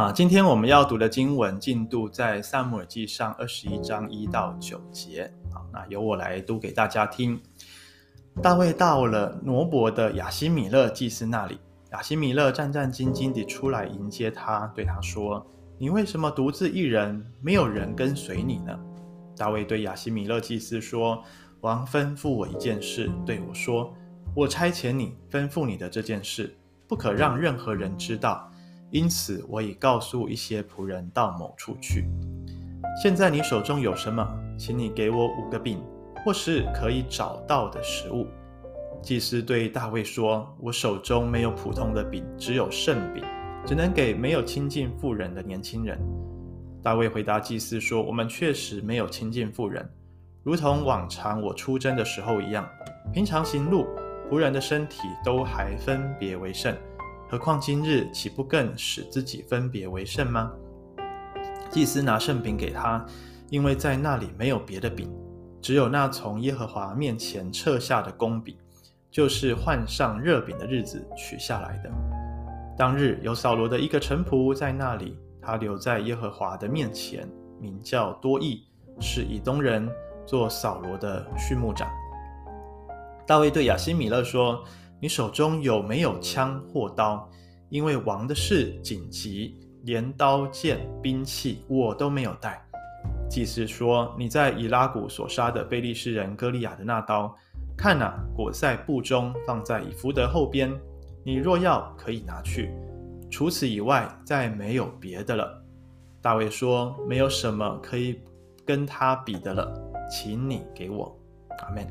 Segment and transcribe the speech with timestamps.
[0.00, 5.30] 啊，今天我们要读的经文进度在撒母耳记上二十一章一到九节。
[5.52, 7.38] 好，那由我来读给大家听。
[8.42, 11.58] 大卫到了挪伯的亚希米勒祭司那里，
[11.92, 15.46] 亚希米勒战战兢兢地出来迎接他，对他说
[15.76, 18.74] ：“你为什么独自一人，没有人跟随你呢？”
[19.36, 21.22] 大卫对亚希米勒祭司说
[21.60, 23.92] ：“王吩咐我一件事，对我说，
[24.34, 26.56] 我差遣你吩咐你的这件事，
[26.88, 28.46] 不可让任何人知道。”
[28.90, 32.06] 因此，我已告诉一些仆人到某处去。
[33.02, 34.26] 现在你手中有什么？
[34.58, 35.80] 请你给我五个饼，
[36.24, 38.26] 或是可以找到的食物。
[39.00, 43.24] 祭司对大卫说：“我手中没有普通的饼，只有圣饼，
[43.64, 45.98] 只能给没有亲近妇人的年轻人。”
[46.82, 49.88] 大卫回答祭司说：“我们确实没有亲近妇人，
[50.42, 52.68] 如同往常我出征的时候一样。
[53.12, 53.86] 平常行路，
[54.28, 56.76] 仆人的身体都还分别为圣。”
[57.30, 60.50] 何况今日岂不更使自己分别为圣吗？
[61.70, 63.06] 祭司拿圣饼给他，
[63.50, 65.08] 因为在那里没有别的饼，
[65.62, 68.56] 只有那从耶和华面前撤下的公饼，
[69.12, 71.90] 就是换上热饼的日子取下来的。
[72.76, 77.28] 当日有扫罗的一个臣仆在那里，他留在耶和华的面前，
[77.60, 78.64] 名叫多益，
[78.98, 79.88] 是以东人，
[80.26, 81.88] 做扫罗的畜牧长。
[83.24, 84.64] 大卫对亚希米勒说。
[85.00, 87.28] 你手中有没有枪或刀？
[87.70, 92.60] 因为王的事紧急，连刀剑、兵器我都没有带。
[93.28, 97.32] 祭司说：“你在以拉谷所杀的贝利士人歌利亚的那刀，
[97.78, 100.70] 看哪，裹在布中，放在以弗得后边。
[101.24, 102.74] 你若要，可以拿去。
[103.30, 105.62] 除此以外，再没有别的了。”
[106.20, 108.20] 大卫说：“没有什么可以
[108.66, 109.72] 跟他比的了，
[110.10, 111.16] 请你给我。”
[111.62, 111.86] 阿门。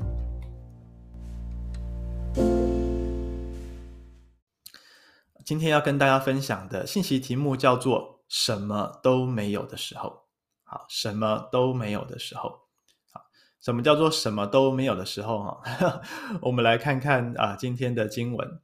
[5.50, 10.22] 今天要跟大家分享的信息题目叫做“什么都没有的时候”。
[10.62, 12.50] 好，什么都没有的时候。
[13.10, 13.22] 好，
[13.60, 15.42] 什么叫做什么都没有的时候？
[15.42, 16.00] 哈，
[16.42, 18.60] 我们来看看啊，今天的经文。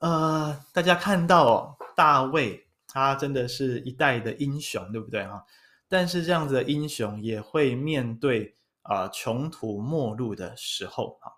[0.00, 5.44] 呃，大家看到，大卫他真的是一代的英雄，对不对哈？
[5.88, 11.16] 但是这样子的英雄也会面对啊穷途末路的时候。
[11.20, 11.34] 哈，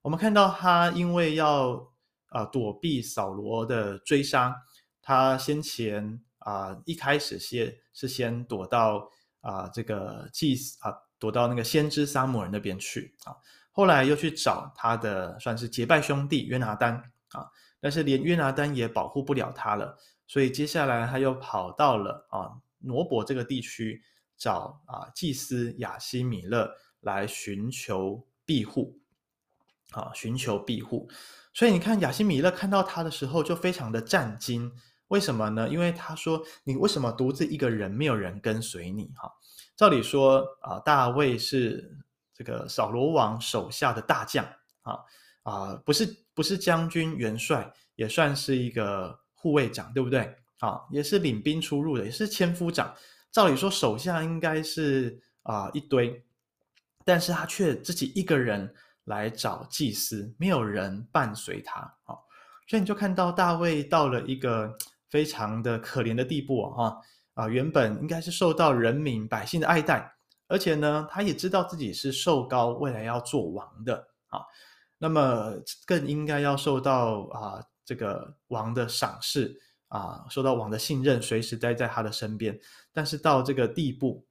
[0.00, 1.89] 我们看到他因为要。
[2.30, 4.56] 啊，躲避扫罗的追杀，
[5.02, 9.08] 他先前啊一开始先是先躲到
[9.40, 13.36] 啊这个祭司啊躲到那个先知撒母耳那边去啊，
[13.72, 16.94] 后来又去找他的算是结拜兄弟约拿单
[17.32, 17.46] 啊，
[17.80, 24.02] 但是连约拿单也保护不了他了，所以接下来他又跑到了啊挪伯这个地区
[24.36, 28.98] 找啊祭司亚西米勒来寻求庇护，
[29.90, 31.10] 啊寻求庇护。
[31.52, 34.72] 所以你看，亚西米勒看到他的时候就非常的战惊。
[35.08, 35.68] 为什么呢？
[35.68, 39.28] 因为他说：“你为什么独自一个人，没有人跟随你？”哈，
[39.76, 41.98] 照理说啊，大卫是
[42.32, 44.44] 这个扫罗王手下的大将
[44.82, 44.98] 啊
[45.42, 50.32] 啊，不是不是将军元帅，也算是一个护卫长，对不对？
[50.60, 52.94] 啊，也是领兵出入的，也是千夫长。
[53.32, 56.24] 照理说，手下应该是啊一堆，
[57.04, 58.72] 但是他却自己一个人。
[59.10, 62.14] 来找祭司，没有人伴随他，啊，
[62.68, 64.72] 所以你就看到大卫到了一个
[65.08, 66.96] 非常的可怜的地步啊，
[67.34, 70.14] 啊，原本应该是受到人民百姓的爱戴，
[70.46, 73.96] 而且呢，他也知道自己是受膏，未来要做王的，
[74.28, 74.40] 啊，
[74.96, 75.54] 那么
[75.84, 82.56] 更应该要受到啊这个王的赏识啊，受到王的信任，随时待在他的身边，
[82.92, 84.24] 但是到这个地步，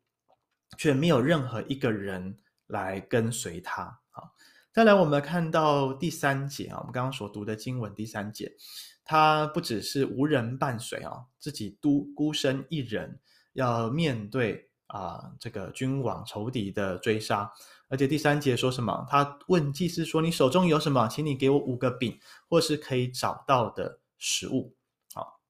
[0.77, 4.23] 却没有任何一个人来跟随他，啊。
[4.71, 8.55] 再来，我们看到第三节啊，我们刚刚所读的经文第三节，
[9.03, 13.19] 他不只是无人伴随啊，自己独孤身一人
[13.53, 17.51] 要面对啊这个君王仇敌的追杀，
[17.87, 19.07] 而且第三节说什么？
[19.09, 21.07] 他问祭司说：“你手中有什么？
[21.07, 24.75] 请你给我五个饼，或是可以找到的食物。”
[25.15, 25.41] 好，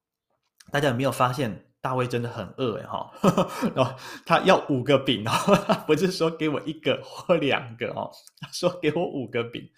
[0.72, 1.69] 大家有没有发现？
[1.82, 3.10] 大卫真的很饿哎哈，
[3.74, 5.32] 然后他要五个饼哦，
[5.86, 9.70] 不是说给我一个或两个哦，他说给我五个饼。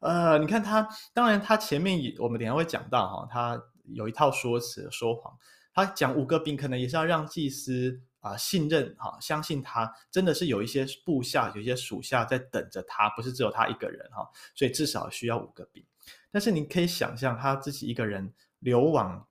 [0.00, 5.32] 呃，你看他，当然他前面也我们等下会讲到哈，他有一套说辞说谎，
[5.72, 15.84] 他讲五个饼可能也是要让祭司啊信任哈，相信他真的是有一些部下有一些属下在等着他，不是只有他一个人哈，所以至少需要五个饼。
[16.32, 19.26] 但是你可以想象他自己一个人流亡。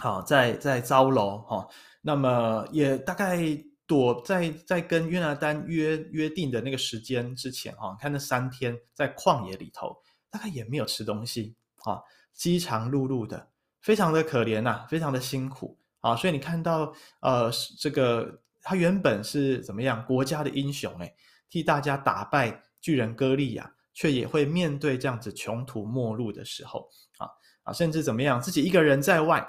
[0.00, 1.68] 好，在在糟楼哈，
[2.00, 3.38] 那么也大概
[3.86, 9.94] 躲在在跟约拿单约约定的那个时间之前哈，看那三天在旷野里头，
[10.30, 11.54] 大概也没有吃东西
[11.84, 12.00] 啊，
[12.32, 13.48] 饥肠辘辘的，
[13.82, 15.78] 非常的可怜呐，非常的辛苦。
[16.00, 21.14] 啊，所以你看到呃这个他原本是怎么样国家的英雄诶，
[21.50, 26.88] 替大家打败巨人歌利亚，却也会面对这样子穷途末路的时候
[27.18, 27.28] 啊
[27.64, 29.46] 啊，甚至怎么样自己一个人在外，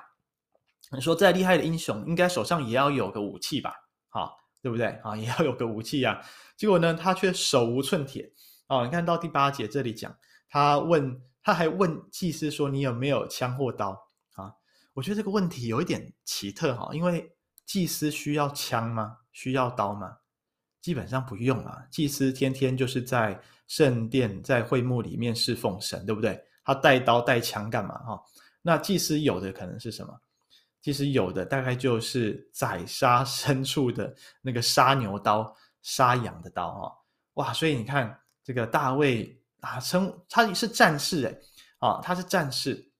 [0.95, 3.73] 你说再厉害的英雄，应该手上也要有个武器吧？
[4.09, 4.29] 啊，
[4.61, 5.15] 对不对啊？
[5.15, 6.19] 也要有个武器啊。
[6.57, 8.31] 结果呢，他却手无寸铁
[8.67, 8.83] 啊！
[8.85, 10.15] 你看到第八节这里讲，
[10.49, 11.21] 他问。
[11.43, 13.99] 他还问祭司说：“你有没有枪或刀
[14.35, 14.53] 啊？”
[14.93, 17.35] 我觉得这个问题有一点奇特哈，因为
[17.65, 19.17] 祭司需要枪吗？
[19.31, 20.17] 需要刀吗？
[20.81, 21.83] 基本上不用啊。
[21.89, 26.39] 祭司天天就是在圣殿、在会幕里面侍奉神，对不对？
[26.63, 28.21] 他带刀带枪干嘛哈？
[28.61, 30.13] 那祭司有的可能是什么？
[30.81, 36.97] 其实有的大概就是宰杀 牲畜的那个杀牛刀、杀羊的刀哈。
[37.35, 39.37] 哇，所以你看这个大卫。
[39.61, 41.39] 啊，称他是战士诶，
[41.77, 42.91] 啊，他是战士，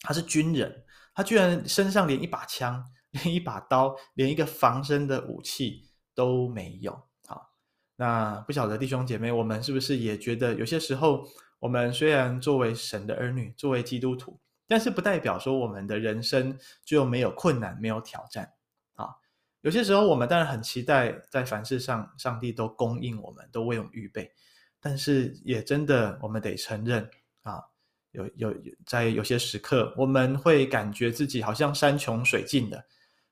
[0.00, 0.82] 他是军人，
[1.14, 2.82] 他居然身上连一把枪、
[3.12, 6.98] 连一把刀、连一个防身的武器都没有。
[7.26, 7.50] 好，
[7.96, 11.22] 那不晓得弟兄姐妹，我们是不是也觉得有些时候，
[11.58, 14.40] 我们虽然作为神的儿女，作为基督徒，
[14.70, 18.48] 但是不代表说我们的人生就没有困难、没有挑战
[18.94, 19.08] 啊。
[19.62, 24.32] 有些时候，我们当然很期待在凡事上，上帝都供应我们，都为我们预备。
[24.78, 27.10] 但是也真的，我们得承认
[27.42, 27.60] 啊，
[28.12, 28.54] 有有
[28.86, 32.84] 在有些时刻，我们会感觉自己好像山穷水尽的，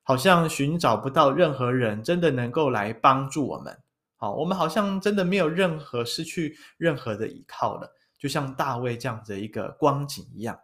[0.03, 3.79] 好像寻找不到任何人真的能够来帮助我们。
[4.17, 10.59] 好，我们好像真的没有任何失去任何的依靠了，就像大卫这样子的一个光景一样。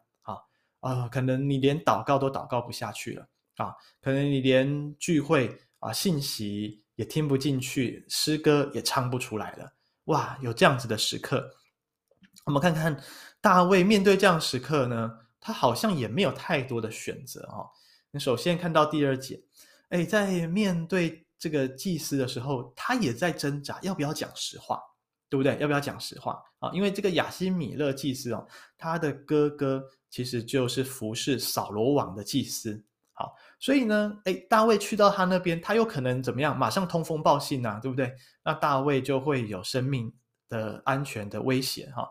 [0.85, 3.27] 啊，可能你连祷告都祷告不下去了
[3.57, 9.73] 啊，可能你连聚会啊信息也听不进去，诗歌也唱不出来了。
[10.05, 11.51] 哇，有这样子的时刻，
[12.45, 13.03] 我们看看
[13.41, 15.11] 大卫面对这样时刻呢，
[15.41, 17.71] 他好像也没有太多的选择哦。
[18.11, 19.43] 你首先看到第二节，
[19.89, 24.79] 哎，在面对这个祭司的时候，他也在挣扎，要不要讲实话，
[25.31, 25.57] 对不对？
[25.59, 26.71] 要不要讲实话啊？
[26.75, 28.47] 因为这个亚希米勒祭司哦，
[28.77, 29.83] 他的哥哥
[30.15, 32.81] 其实就是服侍扫罗王的祭司。
[33.15, 36.57] 好，所以呢，哎，大卫去到他那边，他有可能怎么样？
[36.57, 38.15] 马上通风报信呐，对不对？
[38.45, 40.13] 那大卫就会有生命
[40.49, 42.09] 的安全的威胁哈。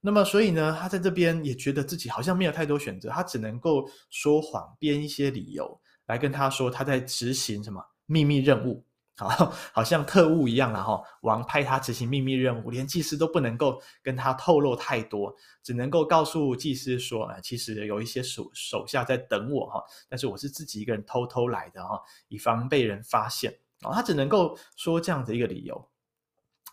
[0.00, 8.84] 那么，所以呢，他在这边也觉得自己好像没有太多选择，他只能够说谎，编一些理由来跟他说他在执行什么秘密任务。
[9.18, 11.02] 好，好像特务一样了哈。
[11.22, 23.58] 王派他执行秘密任务，连祭司都不能够跟他透露太多，只能够告诉祭司说，啊，其实有一些手手下在等我哈，但是我是自己一个人偷偷来的哈，以防被人发现。
[23.80, 25.88] 他只能够说这样的一个理由。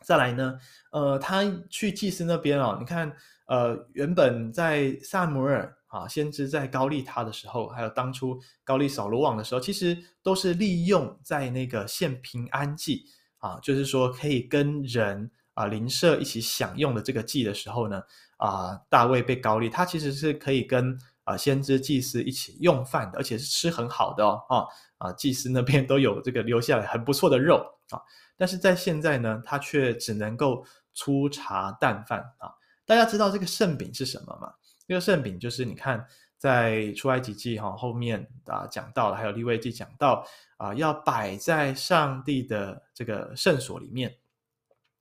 [0.01, 0.57] 再来呢，
[0.92, 3.16] 呃，他去祭司那边哦，你看，
[3.48, 5.78] 呃，原本在撒母耳。
[5.94, 13.06] 啊，先知在高利他的时候，还有当初高利扫罗王的时候，其实都是利用在那个献平安祭
[13.38, 18.01] 啊，就是说可以跟人啊邻舍一起享用的这个祭的时候呢，
[18.38, 24.66] 啊，大卫被高利，他其实是可以跟啊先知祭司一起用饭的，而且是吃很好的哦，啊
[24.98, 28.01] 啊，祭司那边都有这个留下来很不错的肉啊，
[28.36, 30.66] 但是在现在呢，他却只能够
[30.96, 32.50] 粗茶淡饭啊。
[32.86, 34.51] 大家知道这个圣饼是什么吗？
[34.94, 36.06] 这个圣饼就是你看，
[36.38, 40.24] 在出埃及记哈后面啊讲到了，还有利未记讲到
[40.58, 44.15] 啊，要摆在上帝的这个圣所里面，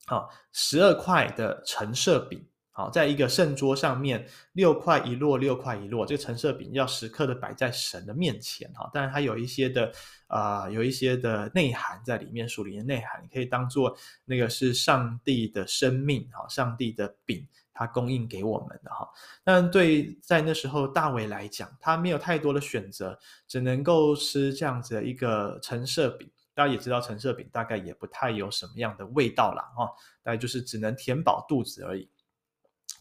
[0.07, 9.93] 好，十二块的陈设饼，好，在一个圣桌上面，六块一摞，六块一摞，这个陈设饼要时刻的摆在神的面前哈，当然它有一些的
[10.27, 17.47] 啊，有一些的内涵在里面，属灵的内涵，你可以当做那个是上帝的生命哈，上帝的饼。
[17.85, 19.09] 他供应给我们的哈，
[19.43, 26.31] 但对在那时候大卫来讲，他没有太多的选择，只能够吃这样子的一个橙色饼。
[26.55, 29.63] 大家也知道，橙色饼大概也不太有什么样的味道啦。
[29.75, 29.87] 哈，
[30.23, 32.09] 大概就是只能填饱肚子而已。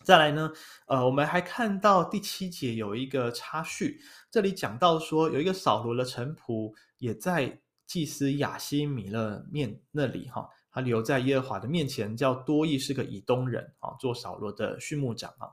[0.04, 0.52] 再来呢，
[0.88, 10.50] 呃，我们还看到第七节有一个插叙，这里讲到说，有一个扫罗的臣仆也在祭司亚西米勒面那里哈。
[10.72, 15.50] 他留在耶和华的面前，叫多益是个以东人啊，做扫罗的畜牧长啊。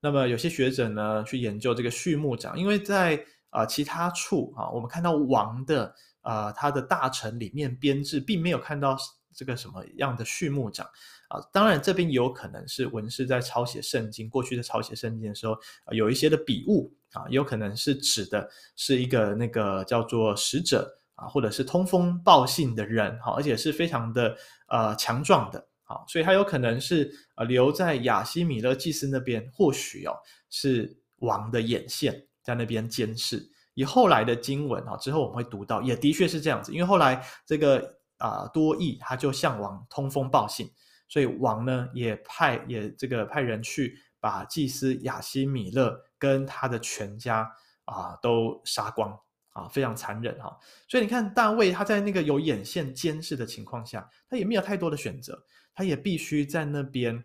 [0.00, 8.96] 那么有些学者呢去研究这个畜牧长，因为在啊、其他处啊，我们看到王的啊、他的大臣里面编制，并没有看到
[9.34, 10.86] 这个什么样的畜牧长
[11.28, 11.40] 啊。
[11.52, 15.54] 当然这边有可能是文士在抄写圣经，过去在抄写圣经的时候、
[15.86, 20.86] 呃、有一些的笔误啊，有可能是指的是一个那个叫做使者。
[21.16, 24.36] 啊，或者是通风报信的人，哈，而且是非常的
[24.68, 30.14] 呃强壮的，好，所以他有可能是呃留在亚希米勒祭司那边，或许哦
[30.50, 36.72] 是王的眼线在那边监视，以后来的经文啊，之后我们会读到，也的确是这样子。
[36.72, 40.70] 因为后来这个啊、多益他就向王通风报信，
[41.08, 47.50] 所以王呢也派也这个派人去把祭司亚希米勒跟他的全家
[47.84, 49.18] 啊、都杀光
[49.56, 50.54] 啊，非常残忍哈。
[50.86, 55.42] 所以你看大卫他在那个有眼线监视的情况下，他也没有太多的选择，
[55.74, 57.24] 他也必须在那边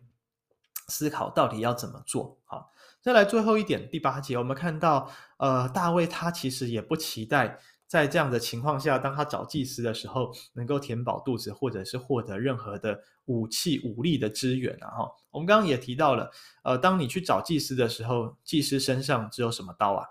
[0.87, 2.71] 思考到底要怎么做好。
[3.01, 7.57] 再来最后一点，第八节，我们看到，呃，大卫他其实也不期待
[7.87, 14.87] 在这样的情况下，当他找祭司的时候，能够填饱肚子，或者是获得任何的武器、武力的支援啊。
[14.89, 16.29] 哈，我们刚刚也提到了，
[16.63, 20.05] 呃，当你去找祭司的时候，祭司身上只有什么刀啊？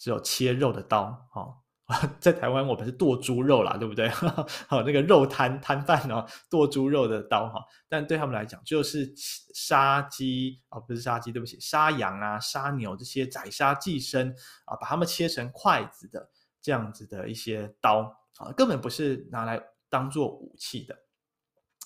[0.00, 1.54] 只有切肉的刀，哈。
[2.20, 4.08] 在台湾，我们是剁猪肉啦，对不对？
[4.68, 9.12] 好，那个肉摊摊贩哦，剁猪肉的刀哈，但对他们来讲，就是
[9.52, 14.30] 杀鸡啊，不是杀鸡，对不起，杀羊啊，杀牛这些宰杀祭牲
[14.66, 16.30] 啊，把它们切成筷子的
[16.62, 18.02] 这样子的一些刀
[18.38, 20.96] 啊，根本不是拿来当做武器的。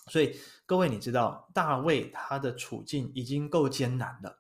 [0.09, 4.39] 所以各位，你知道大卫他的处境已经够艰难了。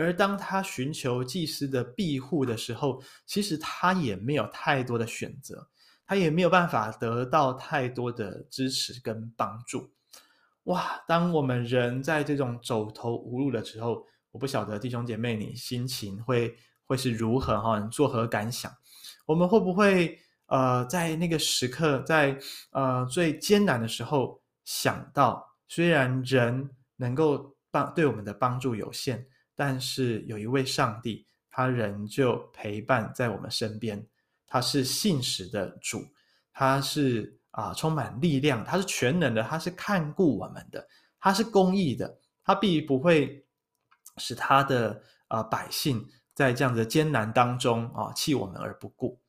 [0.00, 5.68] 而当他寻求祭司的庇护的时候，其实他也没有太多的选择，
[6.06, 9.92] 他也没有办法得到太多的支持跟帮助。
[10.64, 11.02] 哇！
[11.06, 17.78] 当我们人在这种走投无路的时候，我不晓得弟兄姐妹你心情会会是如何哈？
[17.78, 18.72] 你作何感想？
[19.26, 22.38] 我们会不会呃在那个时刻，在
[22.70, 29.26] 呃最艰难的时候想到，虽然人能够帮对我们的帮助有限。
[29.60, 34.02] 但是有一位上帝，他仍旧陪伴在我们身边。
[34.46, 36.02] 他是信实的主，
[36.50, 40.88] 他是啊、充满力量，他是全能的，他是看顾我们的，
[41.20, 43.44] 他是公义的，他必不会
[44.16, 49.20] 使他的啊、百姓在这样的艰难当中啊弃我们而不顾。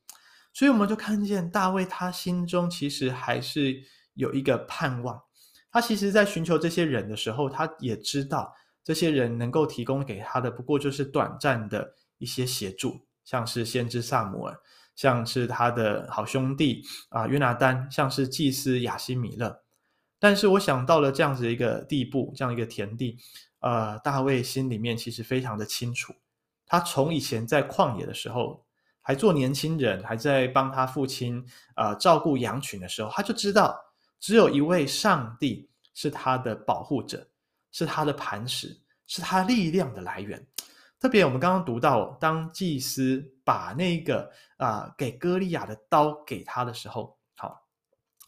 [0.54, 3.78] 所以我们就看见大卫，他心中其实还是
[4.14, 5.22] 有一个盼望。
[5.70, 8.54] 他其实，在寻求这些人的时候，他也知道。
[8.84, 14.58] 这些人能够提供给他的，不过就是短暂的一些协助，像是先知撒母耳，
[14.94, 19.62] 像是他的好兄弟啊约拿单，像是祭司亚西米勒。
[20.18, 23.18] 但是我想到了这样子一个地步，这样一个田地，
[23.60, 26.14] 呃，大卫心里面其实非常的清楚。
[26.64, 28.64] 他从以前在旷野的时候，
[29.00, 33.76] 还做年轻人，还在帮他父亲呃照顾羊群的时候，他就知道
[34.20, 37.28] 只有一位上帝是他的保护者。
[37.72, 40.46] 是他的磐石，是他力量的来源。
[41.00, 47.60] 特别我们刚刚读到，当祭司把那个啊、给歌利亚的刀给他的时候，好，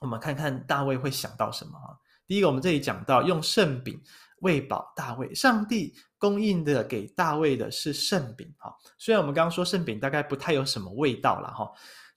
[0.00, 1.94] 我们看看大卫会想到什么啊？
[2.26, 4.02] 第一个，我们这里讲到用圣饼
[4.40, 8.52] 喂饱大卫，上帝供应的给大卫的是圣饼。
[8.58, 11.70] 哈，虽然我们刚刚说圣饼大概不太有什么味道了哈，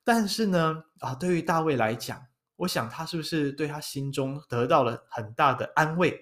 [0.03, 2.19] 但是呢啊，对于大卫来讲，
[2.55, 6.19] 我想他是不是对他心中得到了很大的安慰？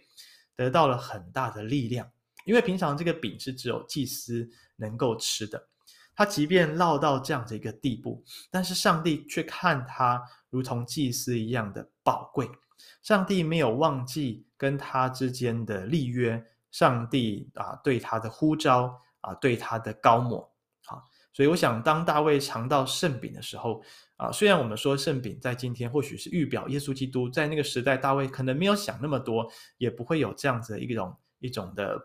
[0.55, 2.09] 得到了很大的力量，
[2.45, 5.67] 因为平常这个饼是只有祭司能够吃的，
[6.15, 12.49] 他即便落到这样的一个地步，但是上帝却看他如同祭司一样的宝贵。
[13.01, 20.49] 上帝没有忘记跟他之间的立约，上帝啊对他的呼召啊对他的高抹，
[21.35, 23.83] 所以我想当大卫尝到圣饼的时候。
[24.17, 29.45] 啊，虽然我们说圣饼在今天或许是预表耶稣基督，在那个时代，大卫可能没有想那么多，
[29.77, 31.99] 也不会有这样子的一种一种的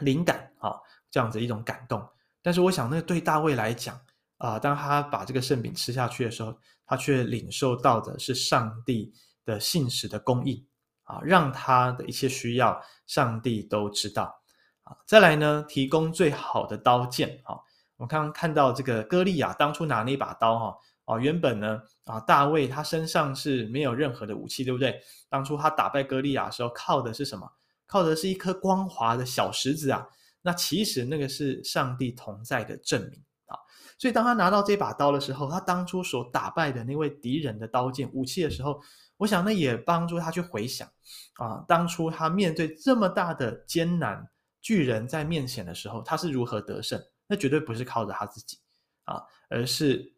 [0.00, 0.74] 灵感啊，
[1.10, 2.06] 这样子一种感动。
[2.42, 3.98] 但是我想，那对大卫来讲
[4.36, 6.54] 啊，当他把这个圣饼吃下去的时候，
[6.84, 9.10] 他却领受到的是上帝
[9.46, 10.62] 的信实的供应
[11.04, 14.38] 啊，让他的一切需要，上帝都知道
[14.82, 14.94] 啊。
[15.06, 17.56] 再来呢，提供最好的刀剑啊，
[18.02, 20.76] 我们刚刚看到这个歌利亚当初拿那把刀哈。
[21.04, 25.00] 啊，原本呢，啊，大卫他身上是没有任何的武器，对不对？
[25.28, 27.48] 当初他打败歌利亚的时候，靠的是什么？
[27.86, 30.04] 靠的是一颗光滑的小石子啊。
[30.42, 33.54] 那其实那个是上帝同在的证明啊。
[33.98, 38.80] 所以当他拿到这把刀的时候，他当初所打败的那位敌人的刀剑武器的时候，
[39.16, 40.88] 我想那也帮助他去回想
[41.34, 44.28] 啊，当初他面对这么大的艰难，
[44.60, 47.00] 巨人在面前的时候，他是如何得胜？
[47.26, 48.58] 那绝对不是靠着他自己
[49.04, 50.12] 啊，而是。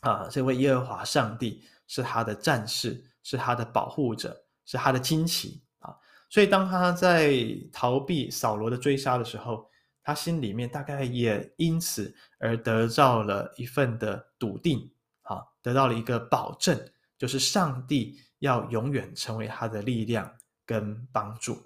[0.00, 5.94] 啊，这位耶和华上帝是他的战士，是他的保护者，是他的惊奇啊！
[6.28, 7.32] 所以当他在
[7.72, 9.70] 逃避扫罗的追杀的时候，
[10.02, 16.76] 他心里面大概也因此而得到了一份的笃定，啊，得到了一个保证，
[17.16, 20.28] 就是上帝要永远成为他的力量
[20.66, 21.64] 跟帮助。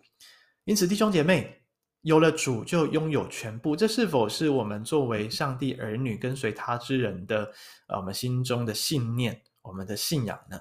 [0.64, 1.62] 因此，弟兄姐妹，
[2.06, 7.52] 有了主就拥有全部，这是否是我们作为上帝儿女跟随他之人的
[7.88, 10.56] 呃我们心中的信念，我们的信仰呢？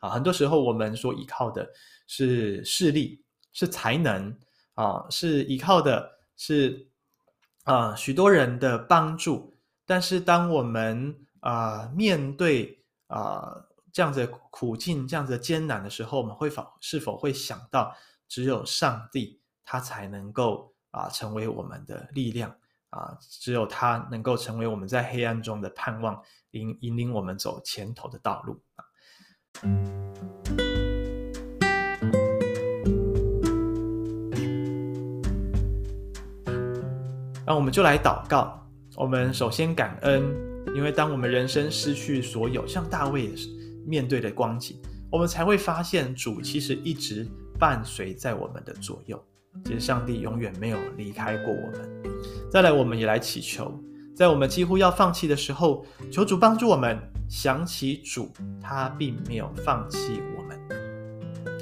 [0.00, 1.66] 啊，很多时候我们所依靠的
[2.06, 4.38] 是势力，是才能
[4.74, 6.86] 啊，是依靠的是
[7.64, 9.54] 啊许多人的帮助，
[9.86, 13.56] 但是当我们啊面对啊
[13.90, 17.96] 这样子苦境、这样子艰难的时候，我们会否是否会想到
[18.28, 20.74] 只有上帝他才能够？
[20.90, 22.54] 啊，成为我们的力量
[22.90, 23.16] 啊！
[23.20, 26.20] 只有他能够成为我们在黑暗中的盼望，
[26.50, 28.84] 引引领我们走前头的道路啊。
[37.46, 38.56] 那我们就来祷告。
[38.96, 40.22] 我们首先感恩，
[40.74, 43.32] 因为当我们人生失去所有，像大卫
[43.86, 44.80] 面对的光景，
[45.10, 47.26] 我们才会发现主其实一直
[47.58, 49.24] 伴随在我们的左右。
[49.64, 52.02] 其实上帝永远没有离开过我们。
[52.50, 53.72] 再来，我们也来祈求，
[54.14, 58.30] 在我们几乎要放弃的时候，求主帮助我们想起主，
[58.60, 60.58] 他并没有放弃我们，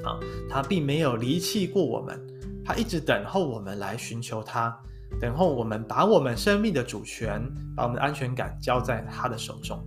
[0.04, 0.18] 啊，
[0.48, 2.18] 他并没有离弃过我们，
[2.64, 4.74] 他一直等候我们来寻求他，
[5.20, 7.42] 等候我们把我们生命的主权，
[7.76, 9.78] 把我们的安全感交在他的手中。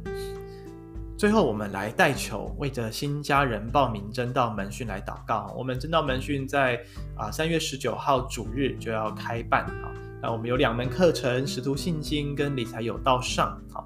[1.22, 5.54] 最后，我们来带球，为着新家人报名真道门训来祷告。
[5.56, 6.82] 我们真道门训在
[7.16, 9.94] 啊三月十九号主日就要开办啊。
[10.20, 13.56] 那我们有两门课程：使徒信心跟理财有道上。
[13.72, 13.86] 好，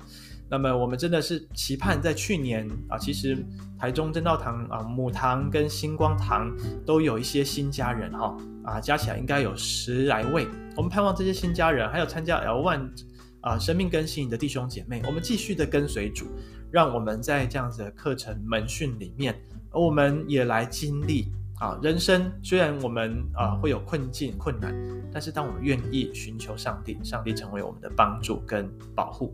[0.50, 3.46] 那么我们真的是期盼在去年啊，其实
[3.78, 6.50] 台中真道堂啊母堂跟星光堂
[6.86, 10.48] 都有一些新家人哈啊，加起来应该有十来位。
[10.78, 12.92] 我们盼望这些新家人，还有参加 L One
[13.46, 16.26] 啊生命更新的弟兄姐妹，我们继续的跟随主。
[16.72, 19.40] 让我们在这样子的课程门训里面，
[19.72, 24.76] 我们也来经历啊，人生虽然我们啊会有困境困难，
[25.10, 29.34] 但是当我们愿意寻求上帝，上帝成为我们的帮助跟保护。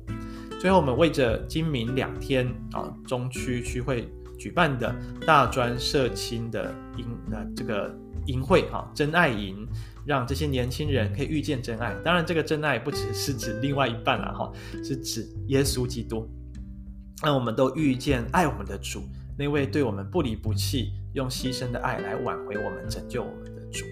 [0.60, 4.94] 最后，我们为着今明两天啊中区区会举办的
[5.26, 7.92] 大专社青的营呃这个
[8.28, 9.68] 营会啊，真爱营，
[10.06, 11.94] 让这些年轻人可以遇见真爱。
[12.04, 14.52] 当然，这个真爱不只是指另外一半了哈，
[14.84, 16.28] 是指耶稣基督。
[17.24, 19.04] 那我们都遇见爱我们的主，
[19.38, 23.86] 那位对我们不离不弃，用牺牲的爱来挽回我们、拯救我们的主